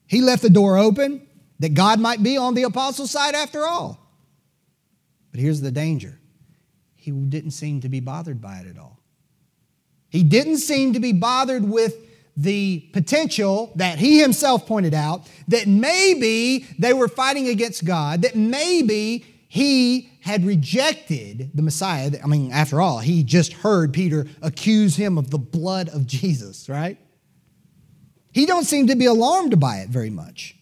[0.06, 1.26] He left the door open
[1.58, 4.05] that God might be on the apostles' side after all.
[5.36, 6.18] But here's the danger
[6.94, 9.02] he didn't seem to be bothered by it at all.
[10.08, 11.94] He didn't seem to be bothered with
[12.38, 18.34] the potential that he himself pointed out that maybe they were fighting against God, that
[18.34, 22.12] maybe he had rejected the Messiah.
[22.24, 26.66] I mean, after all, he just heard Peter accuse him of the blood of Jesus,
[26.66, 26.96] right?
[28.32, 30.56] He don't seem to be alarmed by it very much.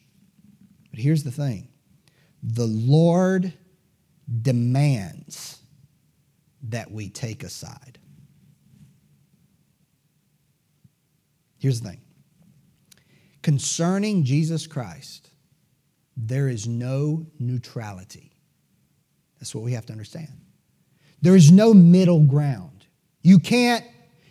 [0.91, 1.69] But here's the thing
[2.43, 3.53] the Lord
[4.43, 5.59] demands
[6.65, 7.99] that we take a side.
[11.59, 12.01] Here's the thing
[13.43, 15.31] concerning Jesus Christ,
[16.17, 18.33] there is no neutrality.
[19.39, 20.33] That's what we have to understand.
[21.21, 22.87] There is no middle ground.
[23.23, 23.85] You can't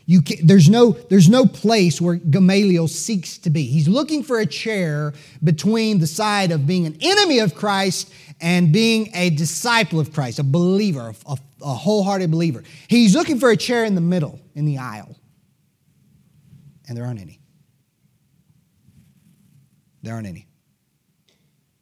[0.05, 3.63] you can, there's, no, there's no place where Gamaliel seeks to be.
[3.63, 5.13] He's looking for a chair
[5.43, 8.11] between the side of being an enemy of Christ
[8.41, 12.63] and being a disciple of Christ, a believer, a, a wholehearted believer.
[12.89, 15.15] He's looking for a chair in the middle, in the aisle.
[16.87, 17.39] And there aren't any.
[20.01, 20.47] There aren't any.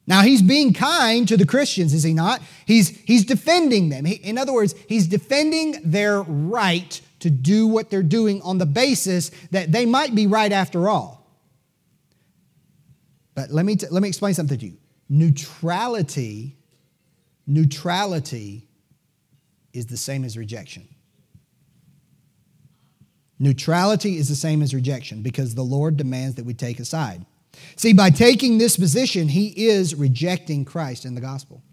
[0.05, 2.41] Now, he's being kind to the Christians, is he not?
[2.65, 4.05] He's, he's defending them.
[4.05, 8.65] He, in other words, he's defending their right to do what they're doing on the
[8.65, 11.25] basis that they might be right after all.
[13.33, 14.77] But let me, t- let me explain something to you.
[15.09, 16.57] Neutrality,
[17.47, 18.67] neutrality
[19.73, 20.87] is the same as rejection.
[23.39, 27.25] Neutrality is the same as rejection because the Lord demands that we take a side.
[27.75, 31.63] See, by taking this position, he is rejecting Christ in the gospel.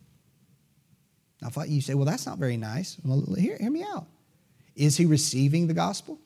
[1.43, 2.97] Now, you say, well, that's not very nice.
[3.05, 4.07] Well, hear, hear me out.
[4.79, 6.19] Is he receiving the gospel?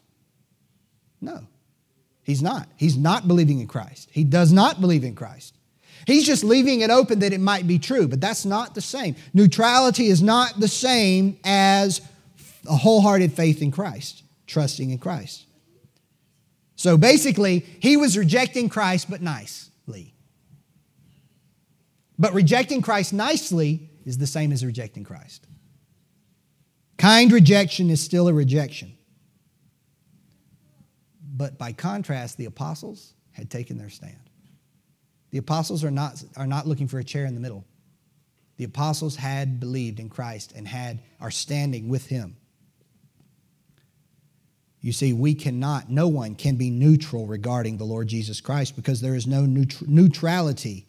[1.21, 1.41] No,
[2.23, 2.69] he's not.
[2.77, 4.11] He's not believing in Christ.
[4.13, 5.55] He does not believe in Christ.
[6.07, 9.17] He's just leaving it open that it might be true, but that's not the same.
[9.33, 12.03] Neutrality is not the same as
[12.69, 15.47] a wholehearted faith in Christ, trusting in Christ.
[16.77, 20.13] So basically, he was rejecting Christ, but nicely.
[22.19, 25.47] But rejecting Christ nicely is the same as rejecting Christ.
[27.03, 28.97] Kind rejection is still a rejection.
[31.35, 34.31] But by contrast, the apostles had taken their stand.
[35.31, 37.65] The apostles are not, are not looking for a chair in the middle.
[38.57, 42.37] The apostles had believed in Christ and had are standing with him.
[44.81, 49.01] You see, we cannot, no one can be neutral regarding the Lord Jesus Christ because
[49.01, 50.87] there is no neutrality.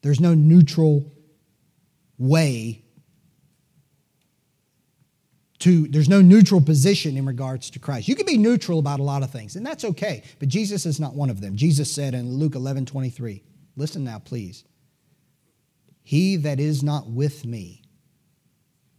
[0.00, 1.12] There's no neutral
[2.16, 2.79] way
[5.60, 8.08] to, there's no neutral position in regards to Christ.
[8.08, 10.98] You can be neutral about a lot of things, and that's okay, but Jesus is
[10.98, 11.56] not one of them.
[11.56, 13.42] Jesus said in Luke 11 23,
[13.76, 14.64] listen now, please.
[16.02, 17.82] He that is not with me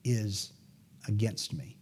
[0.04, 0.54] is
[1.08, 1.78] against me.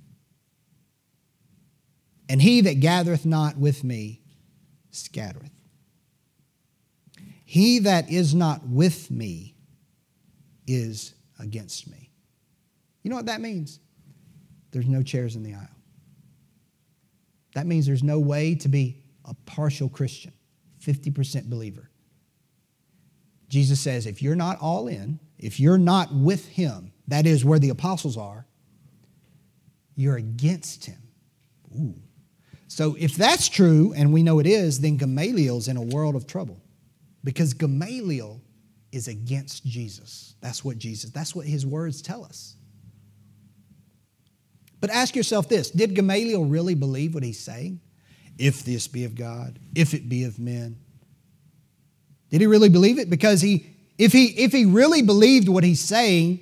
[2.30, 4.22] And he that gathereth not with me
[4.92, 5.52] scattereth.
[7.44, 9.56] He that is not with me
[10.68, 12.12] is against me.
[13.02, 13.80] You know what that means?
[14.72, 15.68] There's no chairs in the aisle.
[17.56, 20.34] That means there's no way to be a partial Christian,
[20.84, 21.90] 50% believer.
[23.48, 27.60] Jesus says, if you're not all in, if you're not with him, that is where
[27.60, 28.46] the apostles are,
[29.96, 31.02] you're against him.
[31.76, 31.96] Ooh.
[32.68, 36.28] So if that's true, and we know it is, then Gamaliel's in a world of
[36.28, 36.62] trouble
[37.24, 38.42] because Gamaliel
[38.92, 40.36] is against Jesus.
[40.42, 42.56] That's what Jesus, that's what his words tell us.
[44.82, 47.82] But ask yourself this Did Gamaliel really believe what he's saying?
[48.38, 50.78] If this be of God, if it be of men.
[52.30, 53.10] Did he really believe it?
[53.10, 53.66] Because he,
[53.98, 56.40] if he, if he really believed what he's saying,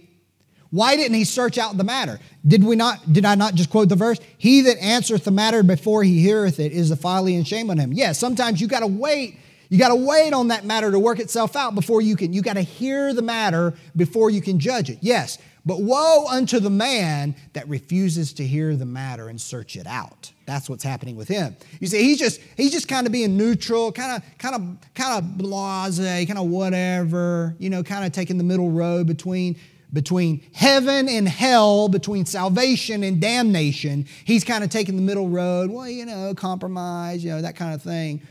[0.70, 2.20] why didn't he search out the matter?
[2.46, 4.20] Did we not, did I not just quote the verse?
[4.38, 7.78] He that answereth the matter before he heareth it is a folly and shame on
[7.78, 7.94] him.
[7.94, 11.20] Yes, yeah, sometimes you gotta wait you got to wait on that matter to work
[11.20, 12.34] itself out before you can.
[12.34, 15.00] You got to hear the matter before you can judge it.
[15.02, 19.86] Yes, but woe unto the man that refuses to hear the matter and search it
[19.86, 20.32] out.
[20.46, 21.58] That's what's happening with him.
[21.82, 25.18] You see, he's just he's just kind of being neutral, kind of kind of kind
[25.18, 29.58] of blasé, kind of whatever, you know, kind of taking the middle road between
[29.92, 34.06] between heaven and hell, between salvation and damnation.
[34.24, 35.70] He's kind of taking the middle road.
[35.70, 38.22] Well, you know, compromise, you know, that kind of thing.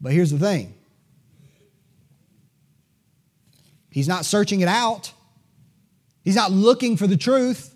[0.00, 0.72] But here's the thing
[3.90, 5.12] He's not searching it out,
[6.26, 7.74] he's not looking for the truth,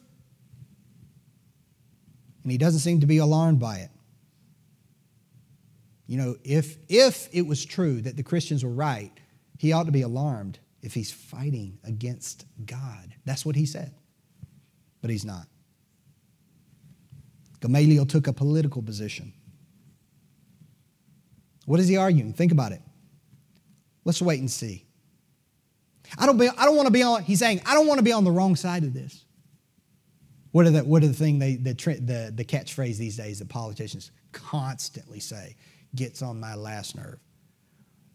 [2.43, 3.91] and he doesn't seem to be alarmed by it.
[6.07, 9.13] You know, if, if it was true that the Christians were right,
[9.57, 13.15] he ought to be alarmed if he's fighting against God.
[13.25, 13.95] That's what he said.
[15.01, 15.47] But he's not.
[17.61, 19.33] Gamaliel took a political position.
[21.67, 22.33] What is he arguing?
[22.33, 22.83] Think about it.
[24.05, 24.87] Let's wait and see.
[26.19, 28.05] I don't, be, I don't want to be on, he's saying, I don't want to
[28.05, 29.25] be on the wrong side of this.
[30.53, 33.49] What are the, what are the thing they, the, the, the catchphrase these days that
[33.49, 35.57] politicians constantly say
[35.95, 37.19] gets on my last nerve?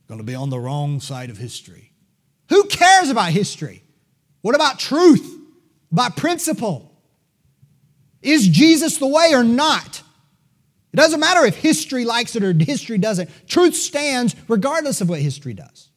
[0.08, 1.92] Going to be on the wrong side of history.
[2.50, 3.84] Who cares about history?
[4.42, 5.40] What about truth?
[5.92, 6.92] About principle?
[8.22, 10.04] Is Jesus the way or not?
[10.94, 13.30] It doesn't matter if history likes it or history doesn't.
[13.48, 15.90] Truth stands regardless of what history does.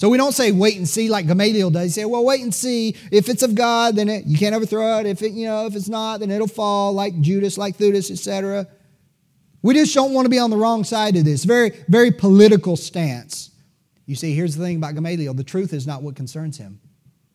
[0.00, 1.84] So we don't say wait and see like Gamaliel does.
[1.84, 2.96] You say, well, wait and see.
[3.12, 5.04] If it's of God, then it, you can't overthrow it.
[5.04, 8.66] If it, you know, if it's not, then it'll fall like Judas, like Theudas, etc.
[9.60, 11.44] We just don't want to be on the wrong side of this.
[11.44, 13.50] Very, very political stance.
[14.06, 16.80] You see, here's the thing about Gamaliel: the truth is not what concerns him.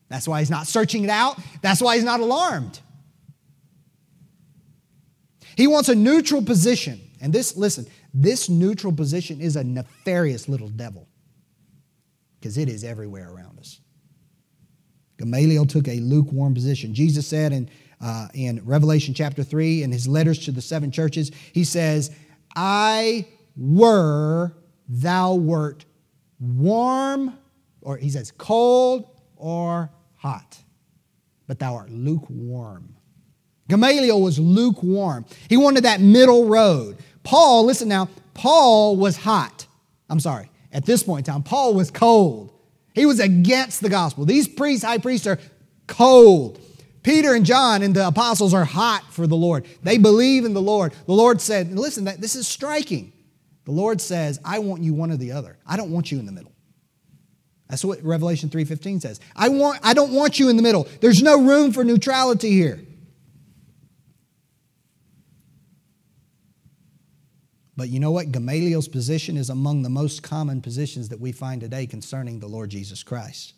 [0.10, 1.38] That's why he's not searching it out.
[1.62, 2.80] That's why he's not alarmed.
[5.56, 7.00] He wants a neutral position.
[7.22, 11.08] And this, listen, this neutral position is a nefarious little devil
[12.46, 13.82] because it is everywhere around us.
[15.18, 16.94] Gamaliel took a lukewarm position.
[16.94, 17.68] Jesus said in,
[18.00, 22.16] uh, in Revelation chapter 3, in his letters to the seven churches, he says,
[22.56, 23.26] I
[23.58, 24.54] were,
[24.88, 25.86] thou wert
[26.40, 27.36] warm,
[27.82, 30.56] or he says, cold or hot,
[31.48, 32.96] but thou art lukewarm.
[33.70, 35.26] Gamaliel was lukewarm.
[35.50, 36.98] He wanted that middle road.
[37.24, 39.66] Paul, listen now, Paul was hot.
[40.12, 40.52] I'm sorry.
[40.76, 42.52] At this point in time, Paul was cold.
[42.94, 44.26] He was against the gospel.
[44.26, 45.40] These priests, high priests, are
[45.88, 46.60] cold.
[47.02, 49.66] Peter and John and the apostles are hot for the Lord.
[49.84, 50.94] They believe in the Lord.
[51.06, 53.14] The Lord said, listen, this is striking.
[53.64, 55.58] The Lord says, I want you one or the other.
[55.66, 56.52] I don't want you in the middle.
[57.70, 59.20] That's what Revelation 3:15 says.
[59.36, 60.88] I want I don't want you in the middle.
[61.02, 62.80] There's no room for neutrality here.
[67.78, 68.32] But you know what?
[68.32, 72.70] Gamaliel's position is among the most common positions that we find today concerning the Lord
[72.70, 73.54] Jesus Christ.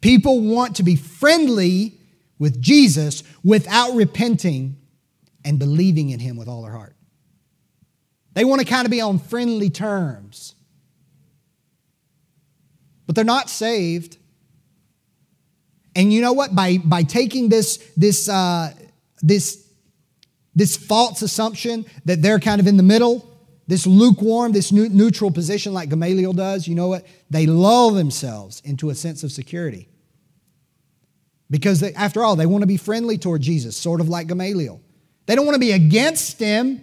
[0.00, 1.98] People want to be friendly
[2.38, 4.76] with Jesus without repenting
[5.44, 6.96] and believing in him with all their heart.
[8.32, 10.54] They want to kind of be on friendly terms
[13.08, 14.18] but they're not saved.
[15.96, 16.54] And you know what?
[16.54, 18.74] By, by taking this, this, uh,
[19.22, 19.66] this,
[20.54, 23.27] this false assumption that they're kind of in the middle,
[23.68, 27.06] this lukewarm, this neutral position like Gamaliel does, you know what?
[27.28, 29.88] They lull themselves into a sense of security.
[31.50, 34.80] Because they, after all, they want to be friendly toward Jesus, sort of like Gamaliel.
[35.26, 36.82] They don't want to be against him,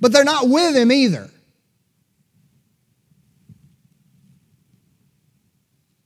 [0.00, 1.28] but they're not with him either.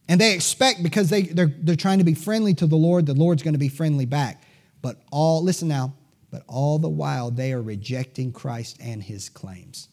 [0.09, 3.15] And they expect because they, they're, they're trying to be friendly to the Lord, the
[3.15, 4.43] Lord's going to be friendly back.
[4.83, 5.95] But all, listen now,
[6.33, 9.89] but all the while they are rejecting Christ and his claims.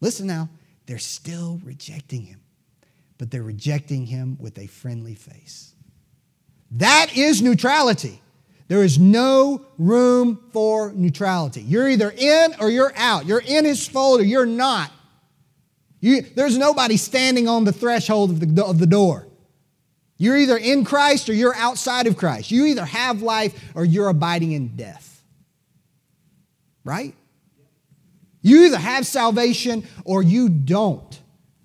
[0.00, 0.48] Listen now,
[0.86, 2.40] they're still rejecting him,
[3.18, 5.74] but they're rejecting him with a friendly face.
[6.72, 8.20] That is neutrality.
[8.68, 11.62] There is no room for neutrality.
[11.62, 13.26] You're either in or you're out.
[13.26, 14.90] You're in his fold or you're not.
[16.00, 19.26] You, there's nobody standing on the threshold of the, of the door.
[20.18, 22.50] You're either in Christ or you're outside of Christ.
[22.50, 25.22] You either have life or you're abiding in death.
[26.84, 27.14] Right?
[28.46, 31.20] You either have salvation or you don't.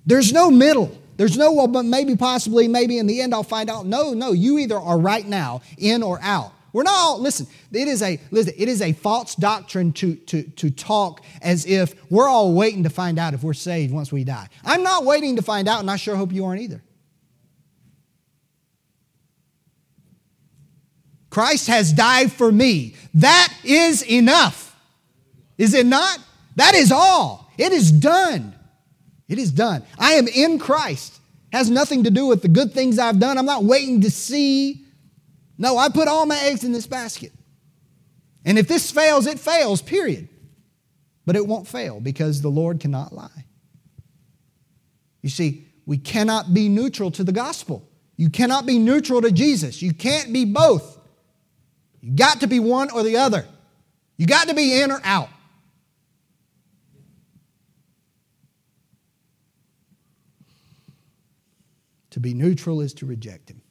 [0.08, 0.98] There's no middle.
[1.16, 3.86] There's no, well, but maybe, possibly, maybe in the end I'll find out.
[3.86, 6.52] No, no, you either are right now in or out.
[6.74, 10.42] We're not all, listen, it is a, listen, it is a false doctrine to, to,
[10.42, 14.24] to talk as if we're all waiting to find out if we're saved once we
[14.24, 14.48] die.
[14.66, 16.82] I'm not waiting to find out, and I sure hope you aren't either.
[21.30, 22.96] Christ has died for me.
[23.14, 24.76] That is enough.
[25.60, 26.18] Is it not?
[26.62, 27.52] That is all.
[27.58, 28.54] It is done.
[29.28, 29.82] It is done.
[29.98, 31.20] I am in Christ.
[31.52, 33.40] Has nothing to do with the good things I've done.
[33.40, 34.86] I'm not waiting to see
[35.58, 37.32] no, I put all my eggs in this basket.
[38.46, 40.28] And if this fails, it fails, period.
[41.26, 43.46] But it won't fail because the Lord cannot lie.
[45.24, 47.88] You see, we cannot be neutral to the gospel.
[48.18, 49.82] You cannot be neutral to Jesus.
[49.82, 51.00] You can't be both.
[52.02, 53.46] You got to be one or the other.
[54.18, 55.30] You got to be in or out.
[62.12, 63.62] To be neutral is to reject him.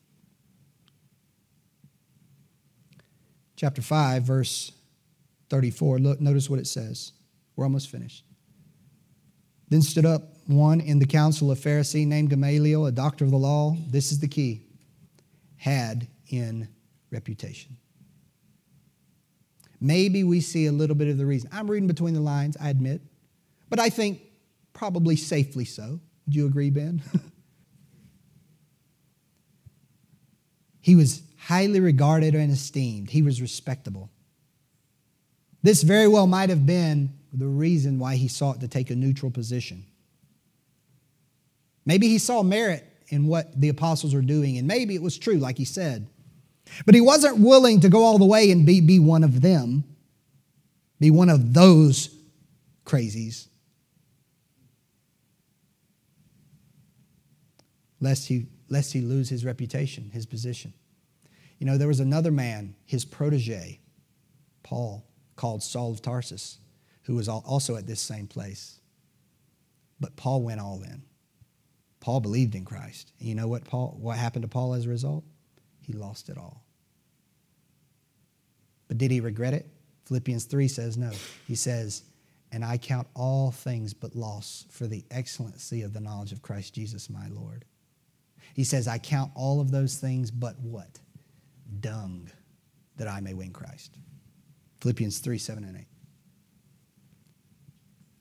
[3.61, 4.72] chapter 5, verse
[5.51, 5.99] 34.
[5.99, 7.12] Look, notice what it says.
[7.55, 8.24] We're almost finished.
[9.68, 13.36] Then stood up one in the council of Pharisee named Gamaliel, a doctor of the
[13.36, 13.76] law.
[13.91, 14.62] This is the key
[15.59, 16.68] had in
[17.11, 17.76] reputation.
[19.78, 21.51] Maybe we see a little bit of the reason.
[21.53, 23.03] I'm reading between the lines, I admit,
[23.68, 24.22] but I think
[24.72, 26.01] probably safely so.
[26.24, 27.03] Would you agree, Ben?
[30.81, 33.11] he was highly regarded and esteemed.
[33.11, 34.11] He was respectable.
[35.62, 39.31] This very well might have been the reason why he sought to take a neutral
[39.31, 39.85] position.
[41.85, 45.39] Maybe he saw merit in what the apostles were doing, and maybe it was true,
[45.39, 46.07] like he said.
[46.87, 49.85] But he wasn't willing to go all the way and be, be one of them,
[50.99, 52.14] be one of those
[52.85, 53.49] crazies.
[58.01, 60.73] Lest he, lest he lose his reputation, his position.
[61.59, 63.81] You know, there was another man, his protege,
[64.62, 65.05] Paul,
[65.37, 66.59] called Saul of Tarsus,
[67.03, 68.81] who was also at this same place.
[69.99, 71.03] But Paul went all in.
[71.99, 73.12] Paul believed in Christ.
[73.18, 75.25] And you know what Paul what happened to Paul as a result?
[75.83, 76.64] He lost it all.
[78.89, 79.66] But did he regret it?
[80.07, 81.12] Philippians 3 says no.
[81.47, 82.03] He says,
[82.51, 86.75] "And I count all things but loss for the excellency of the knowledge of Christ
[86.75, 87.66] Jesus my Lord."
[88.61, 91.00] He says, "I count all of those things but what?
[91.80, 92.30] dung
[92.96, 93.96] that I may win Christ.
[94.80, 95.86] Philippians 3 7 and 8.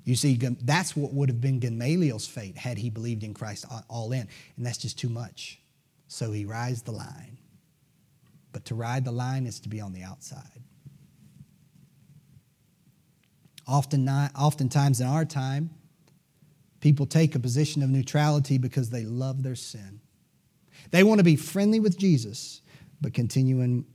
[0.06, 4.12] You see, that's what would have been Gamaliel's fate had he believed in Christ all
[4.12, 4.28] in.
[4.58, 5.60] And that's just too much.
[6.08, 7.38] So he rides the line.
[8.52, 10.64] But to ride the line is to be on the outside.
[13.68, 15.70] Often not, oftentimes in our time,
[16.80, 20.02] people take a position of neutrality because they love their sin.
[20.92, 22.62] They want to be friendly with Jesus,
[23.02, 23.86] but continue in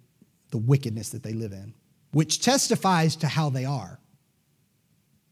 [0.51, 1.75] the wickedness that they live in,
[2.13, 3.99] which testifies to how they are.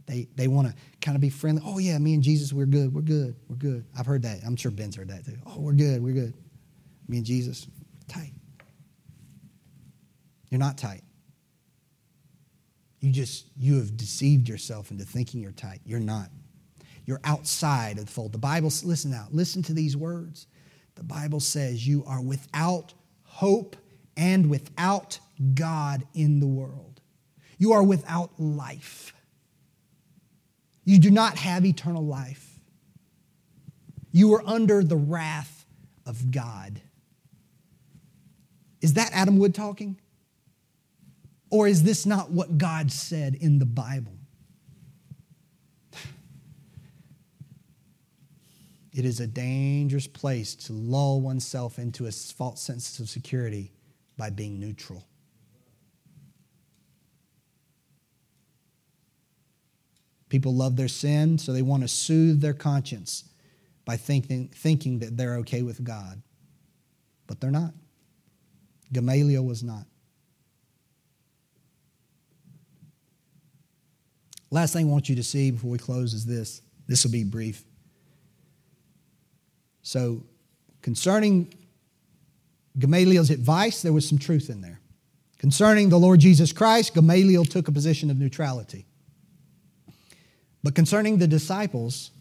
[0.07, 1.63] They, they want to kind of be friendly.
[1.65, 2.93] Oh, yeah, me and Jesus, we're good.
[2.93, 3.37] We're good.
[3.49, 3.85] We're good.
[3.97, 4.41] I've heard that.
[4.45, 5.37] I'm sure Ben's heard that too.
[5.47, 6.03] Oh, we're good.
[6.03, 6.35] We're good.
[7.09, 7.69] Me and Jesus,
[8.09, 8.33] tight.
[10.51, 11.03] You're not tight.
[13.01, 15.81] You just, you have deceived yourself into thinking you're tight.
[15.85, 16.29] You're not.
[17.05, 18.33] You're outside of the fold.
[18.33, 20.47] The Bible, listen now, listen to these words.
[21.03, 22.95] The Bible says you are without
[23.25, 23.75] hope
[24.17, 25.19] and without
[25.53, 27.01] God in the world.
[27.59, 29.13] You are without life.
[30.85, 32.61] You do not have eternal life.
[34.13, 35.67] You are under the wrath
[36.07, 36.81] of God.
[38.81, 39.99] Is that Adam Wood talking?
[41.51, 44.19] Or is this not what God said in the Bible?
[48.93, 53.73] It is a dangerous place to lull oneself into a false sense of security
[54.19, 55.07] by being neutral.
[60.29, 63.25] People love their sin, so they want to soothe their conscience
[63.85, 66.23] by thinking, thinking that they're okay with God.
[67.27, 67.73] But they're not.
[68.93, 69.85] Gamaliel was not.
[74.51, 76.61] Last thing I want you to see before we close is this.
[76.87, 77.65] This will be brief.
[79.83, 80.23] So,
[80.81, 81.53] concerning
[82.79, 84.81] Gamaliel's advice, there was some truth in there.
[85.39, 88.87] Concerning the Lord Jesus Christ, Gamaliel took a position of neutrality.
[90.63, 92.13] But concerning the disciples,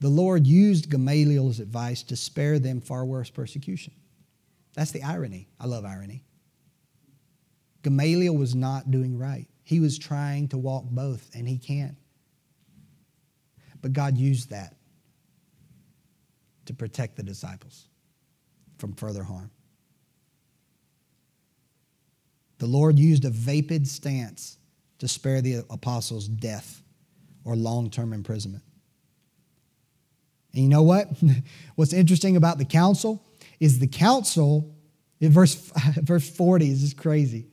[0.00, 3.92] the Lord used Gamaliel's advice to spare them far worse persecution.
[4.74, 5.48] That's the irony.
[5.60, 6.24] I love irony.
[7.82, 9.46] Gamaliel was not doing right.
[9.62, 11.96] He was trying to walk both, and he can't.
[13.80, 14.74] But God used that
[16.66, 17.88] to protect the disciples
[18.78, 19.50] from further harm.
[22.58, 24.58] The Lord used a vapid stance
[24.98, 26.82] to spare the apostles death
[27.44, 28.62] or long term imprisonment.
[30.52, 31.08] And you know what?
[31.74, 33.24] What's interesting about the council
[33.60, 34.74] is the council,
[35.20, 35.54] in verse,
[35.96, 37.46] verse 40 is just crazy.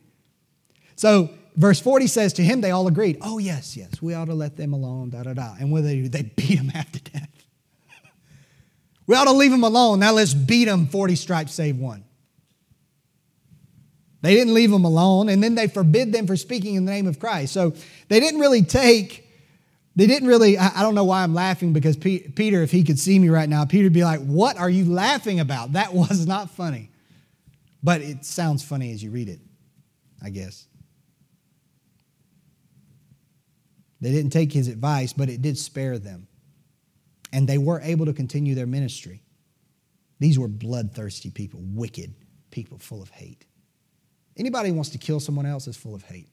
[0.96, 4.34] So, verse 40 says, To him they all agreed, Oh, yes, yes, we ought to
[4.34, 5.54] let them alone, da da da.
[5.58, 6.08] And what they do?
[6.08, 7.17] They beat him half to death.
[9.08, 9.98] We ought to leave them alone.
[9.98, 12.04] Now let's beat them 40 stripes, save one.
[14.20, 17.06] They didn't leave them alone, and then they forbid them for speaking in the name
[17.06, 17.52] of Christ.
[17.52, 17.74] So
[18.08, 19.24] they didn't really take
[19.98, 23.18] they didn't really, I don't know why I'm laughing because Peter, if he could see
[23.18, 25.72] me right now, Peter'd be like, What are you laughing about?
[25.72, 26.92] That was not funny.
[27.82, 29.40] But it sounds funny as you read it,
[30.22, 30.68] I guess.
[34.00, 36.28] They didn't take his advice, but it did spare them.
[37.32, 39.22] And they were able to continue their ministry.
[40.18, 42.14] These were bloodthirsty people, wicked
[42.50, 43.44] people full of hate.
[44.36, 46.28] Anybody who wants to kill someone else is full of hate.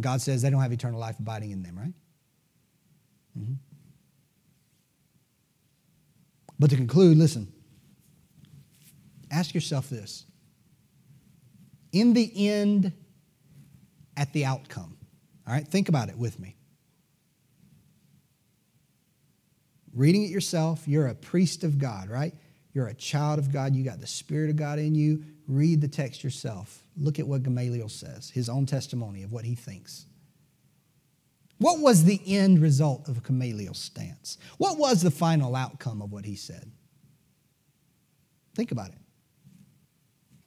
[0.00, 1.94] God says they don't have eternal life abiding in them, right?
[3.38, 3.54] Mm-hmm.
[6.58, 7.52] But to conclude, listen,
[9.30, 10.24] ask yourself this.
[11.92, 12.92] In the end,
[14.16, 14.96] at the outcome,
[15.46, 16.57] all right, think about it with me.
[19.98, 22.32] Reading it yourself, you're a priest of God, right?
[22.72, 23.74] You're a child of God.
[23.74, 25.24] You got the Spirit of God in you.
[25.48, 26.84] Read the text yourself.
[26.96, 30.06] Look at what Gamaliel says, his own testimony of what he thinks.
[31.58, 34.38] What was the end result of Gamaliel's stance?
[34.56, 36.70] What was the final outcome of what he said?
[38.54, 38.98] Think about it.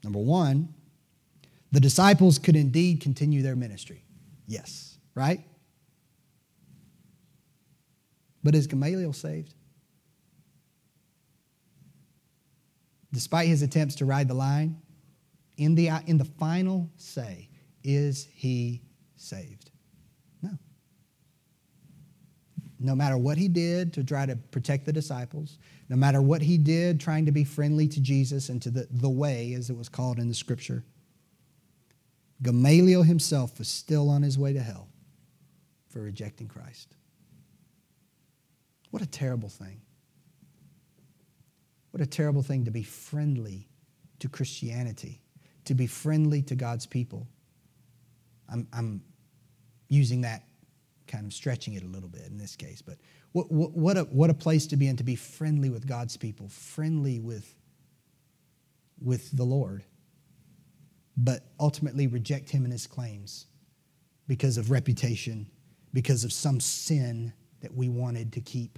[0.01, 0.73] Number one,
[1.73, 4.05] the disciples could indeed continue their ministry.
[4.47, 5.41] Yes, right?
[8.43, 9.53] But is Gamaliel saved?
[13.13, 14.81] Despite his attempts to ride the line,
[15.57, 17.49] in the, in the final say,
[17.83, 18.81] is he
[19.15, 19.69] saved?
[20.41, 20.57] no
[22.79, 26.57] No matter what he did to try to protect the disciples, no matter what he
[26.57, 29.89] did trying to be friendly to Jesus and to the, the way, as it was
[29.89, 30.83] called in the scripture,
[32.41, 34.87] Gamaliel himself was still on his way to hell
[35.89, 36.95] for rejecting Christ.
[38.91, 39.81] What a terrible thing.
[41.91, 43.67] What a terrible thing to be friendly
[44.19, 45.21] to Christianity,
[45.65, 47.27] to be friendly to God's people.
[48.47, 49.01] I'm, I'm
[49.89, 50.43] using that
[51.07, 52.81] kind of stretching it a little bit in this case.
[52.81, 52.97] But
[53.33, 56.15] what, what, what, a, what a place to be in to be friendly with God's
[56.15, 57.53] people, friendly with,
[59.01, 59.83] with the Lord,
[61.17, 63.47] but ultimately reject him and his claims
[64.27, 65.47] because of reputation,
[65.93, 68.77] because of some sin that we wanted to keep,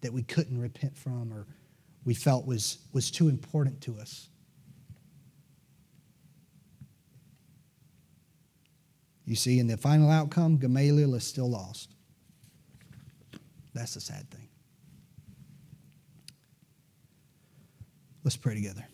[0.00, 1.46] that we couldn't repent from, or
[2.04, 4.28] we felt was, was too important to us.
[9.24, 11.94] You see, in the final outcome, Gamaliel is still lost.
[13.72, 14.48] That's the sad thing.
[18.24, 18.84] Let's pray together.